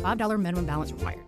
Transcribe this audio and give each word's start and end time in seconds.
$5 0.00 0.40
minimum 0.40 0.66
balance 0.66 0.92
required. 0.92 1.20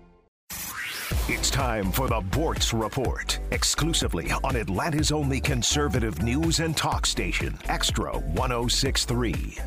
It's 1.29 1.51
time 1.51 1.93
for 1.93 2.09
the 2.09 2.21
Boortz 2.21 2.79
Report, 2.79 3.39
exclusively 3.53 4.33
on 4.43 4.57
Atlanta's 4.57 5.13
only 5.13 5.41
conservative 5.41 6.21
news 6.21 6.59
and 6.59 6.77
talk 6.77 7.07
station, 7.07 7.57
Extra 7.69 8.19
1063. 8.19 9.59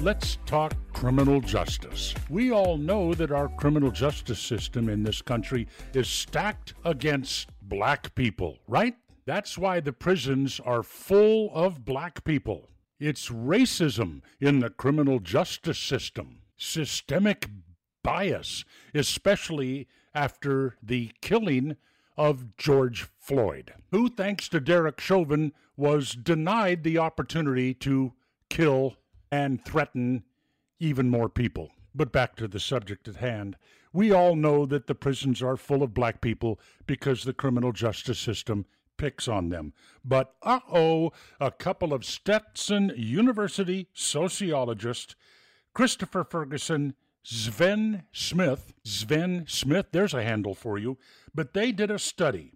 Let's 0.00 0.38
talk 0.44 0.74
criminal 0.92 1.40
justice. 1.40 2.14
We 2.28 2.50
all 2.50 2.76
know 2.76 3.14
that 3.14 3.30
our 3.30 3.48
criminal 3.48 3.92
justice 3.92 4.40
system 4.40 4.88
in 4.88 5.04
this 5.04 5.22
country 5.22 5.68
is 5.92 6.08
stacked 6.08 6.74
against 6.84 7.48
black 7.62 8.12
people, 8.16 8.58
right? 8.66 8.96
That's 9.24 9.56
why 9.56 9.80
the 9.80 9.92
prisons 9.92 10.60
are 10.64 10.82
full 10.82 11.50
of 11.54 11.84
black 11.84 12.24
people. 12.24 12.68
It's 12.98 13.28
racism 13.28 14.22
in 14.40 14.58
the 14.58 14.70
criminal 14.70 15.20
justice 15.20 15.78
system, 15.78 16.40
systemic 16.56 17.48
bias, 18.04 18.64
especially 18.94 19.88
after 20.14 20.76
the 20.80 21.10
killing 21.20 21.76
of 22.16 22.56
George 22.56 23.08
Floyd, 23.18 23.74
who, 23.90 24.08
thanks 24.08 24.48
to 24.50 24.60
Derek 24.60 25.00
Chauvin, 25.00 25.52
was 25.76 26.12
denied 26.12 26.84
the 26.84 26.98
opportunity 26.98 27.74
to 27.74 28.12
kill 28.48 28.94
and 29.32 29.64
threaten 29.64 30.22
even 30.78 31.10
more 31.10 31.28
people. 31.28 31.72
But 31.92 32.12
back 32.12 32.36
to 32.36 32.46
the 32.46 32.60
subject 32.60 33.08
at 33.08 33.16
hand. 33.16 33.56
We 33.92 34.12
all 34.12 34.36
know 34.36 34.66
that 34.66 34.86
the 34.86 34.94
prisons 34.94 35.42
are 35.42 35.56
full 35.56 35.82
of 35.82 35.94
black 35.94 36.20
people 36.20 36.60
because 36.86 37.24
the 37.24 37.32
criminal 37.32 37.72
justice 37.72 38.18
system 38.18 38.66
picks 38.96 39.28
on 39.28 39.48
them. 39.48 39.72
But 40.04 40.34
uh 40.42 40.60
oh, 40.72 41.12
a 41.40 41.50
couple 41.50 41.92
of 41.92 42.04
Stetson 42.04 42.92
University 42.96 43.88
sociologists, 43.92 45.14
Christopher 45.72 46.24
Ferguson 46.24 46.94
Sven 47.24 48.04
Smith, 48.12 48.74
Sven 48.84 49.46
Smith, 49.48 49.86
there's 49.92 50.12
a 50.12 50.22
handle 50.22 50.54
for 50.54 50.78
you, 50.78 50.98
but 51.34 51.54
they 51.54 51.72
did 51.72 51.90
a 51.90 51.98
study. 51.98 52.52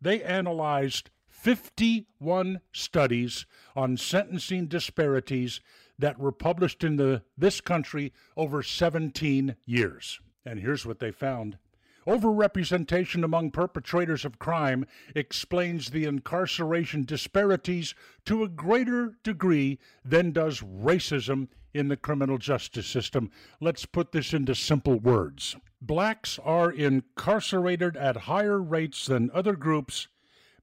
They 0.00 0.22
analyzed 0.22 1.10
51 1.28 2.60
studies 2.72 3.46
on 3.74 3.96
sentencing 3.96 4.68
disparities 4.68 5.60
that 5.98 6.20
were 6.20 6.30
published 6.30 6.84
in 6.84 6.96
the, 6.96 7.22
this 7.36 7.60
country 7.60 8.12
over 8.36 8.62
17 8.62 9.56
years. 9.66 10.20
And 10.46 10.60
here's 10.60 10.86
what 10.86 11.00
they 11.00 11.10
found. 11.10 11.58
Overrepresentation 12.06 13.24
among 13.24 13.50
perpetrators 13.50 14.24
of 14.24 14.38
crime 14.38 14.86
explains 15.16 15.90
the 15.90 16.04
incarceration 16.04 17.04
disparities 17.04 17.94
to 18.24 18.44
a 18.44 18.48
greater 18.48 19.16
degree 19.24 19.80
than 20.04 20.30
does 20.30 20.60
racism 20.60 21.48
in 21.74 21.88
the 21.88 21.96
criminal 21.96 22.38
justice 22.38 22.86
system. 22.86 23.30
Let's 23.60 23.86
put 23.86 24.12
this 24.12 24.32
into 24.32 24.54
simple 24.54 24.98
words. 24.98 25.56
Blacks 25.80 26.38
are 26.44 26.70
incarcerated 26.70 27.96
at 27.96 28.16
higher 28.16 28.62
rates 28.62 29.06
than 29.06 29.30
other 29.32 29.56
groups 29.56 30.08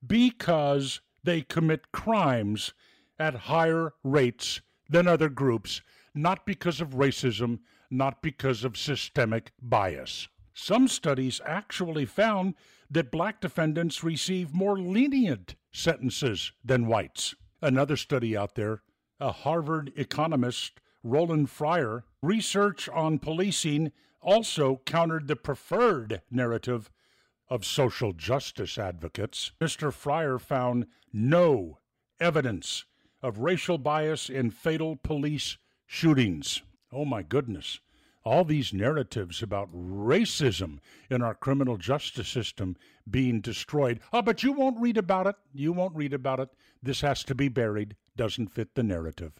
because 0.05 1.01
they 1.23 1.41
commit 1.41 1.91
crimes 1.91 2.73
at 3.17 3.35
higher 3.35 3.94
rates 4.03 4.61
than 4.89 5.07
other 5.07 5.29
groups, 5.29 5.81
not 6.16 6.45
because 6.45 6.79
of 6.79 6.91
racism, 6.91 7.59
not 7.91 8.22
because 8.22 8.63
of 8.63 8.78
systemic 8.78 9.51
bias. 9.61 10.28
Some 10.53 10.88
studies 10.88 11.41
actually 11.45 12.05
found 12.05 12.55
that 12.89 13.11
black 13.11 13.39
defendants 13.39 14.03
receive 14.03 14.53
more 14.53 14.78
lenient 14.79 15.55
sentences 15.72 16.51
than 16.63 16.88
whites. 16.88 17.35
Another 17.61 17.95
study 17.95 18.35
out 18.35 18.55
there, 18.55 18.81
a 19.19 19.31
Harvard 19.31 19.91
economist 19.95 20.79
Roland 21.03 21.49
Fryer, 21.49 22.03
research 22.21 22.89
on 22.89 23.19
policing 23.19 23.91
also 24.21 24.81
countered 24.85 25.27
the 25.27 25.35
preferred 25.35 26.21
narrative 26.29 26.91
of 27.49 27.65
social 27.65 28.13
justice 28.13 28.77
advocates. 28.77 29.51
Mr. 29.61 29.93
Fryer 29.93 30.37
found 30.37 30.85
no 31.13 31.79
evidence 32.19 32.85
of 33.21 33.39
racial 33.39 33.77
bias 33.77 34.29
in 34.29 34.51
fatal 34.51 34.95
police 34.97 35.57
shootings. 35.85 36.61
Oh 36.91 37.05
my 37.05 37.23
goodness. 37.23 37.79
All 38.23 38.43
these 38.43 38.73
narratives 38.73 39.41
about 39.41 39.73
racism 39.73 40.79
in 41.09 41.21
our 41.21 41.33
criminal 41.33 41.77
justice 41.77 42.27
system 42.27 42.75
being 43.09 43.39
destroyed. 43.41 44.01
Oh, 44.11 44.21
but 44.21 44.43
you 44.43 44.51
won't 44.51 44.79
read 44.79 44.97
about 44.97 45.25
it. 45.25 45.35
You 45.53 45.71
won't 45.71 45.95
read 45.95 46.13
about 46.13 46.39
it. 46.39 46.49
This 46.83 47.01
has 47.01 47.23
to 47.23 47.33
be 47.33 47.47
buried. 47.47 47.95
Doesn't 48.16 48.49
fit 48.49 48.75
the 48.75 48.83
narrative. 48.83 49.39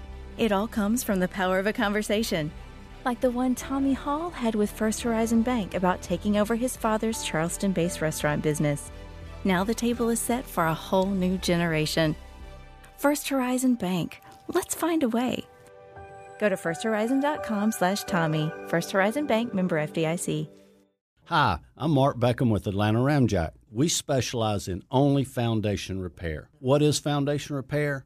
It 0.37 0.51
all 0.51 0.67
comes 0.67 1.03
from 1.03 1.19
the 1.19 1.27
power 1.27 1.59
of 1.59 1.67
a 1.67 1.73
conversation, 1.73 2.51
like 3.05 3.19
the 3.19 3.31
one 3.31 3.55
Tommy 3.55 3.93
Hall 3.93 4.29
had 4.29 4.55
with 4.55 4.71
First 4.71 5.01
Horizon 5.01 5.41
Bank 5.41 5.73
about 5.73 6.01
taking 6.01 6.37
over 6.37 6.55
his 6.55 6.75
father's 6.75 7.23
Charleston 7.23 7.71
based 7.71 8.01
restaurant 8.01 8.41
business. 8.41 8.91
Now 9.43 9.63
the 9.63 9.73
table 9.73 10.09
is 10.09 10.19
set 10.19 10.45
for 10.45 10.65
a 10.65 10.73
whole 10.73 11.07
new 11.07 11.37
generation. 11.37 12.15
First 12.97 13.27
Horizon 13.29 13.75
Bank. 13.75 14.21
Let's 14.47 14.75
find 14.75 15.03
a 15.03 15.09
way. 15.09 15.45
Go 16.39 16.49
to 16.49 16.55
firsthorizon.com 16.55 17.71
slash 17.71 18.03
Tommy. 18.03 18.51
First 18.67 18.91
Horizon 18.91 19.27
Bank 19.27 19.53
member 19.53 19.77
FDIC. 19.77 20.47
Hi, 21.25 21.59
I'm 21.77 21.91
Mark 21.91 22.17
Beckham 22.17 22.49
with 22.49 22.67
Atlanta 22.67 22.99
Ramjack. 22.99 23.51
We 23.71 23.87
specialize 23.87 24.67
in 24.67 24.83
only 24.91 25.23
foundation 25.23 26.01
repair. 26.01 26.49
What 26.59 26.81
is 26.81 26.99
foundation 26.99 27.55
repair? 27.55 28.05